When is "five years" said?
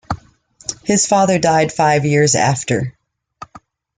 1.71-2.33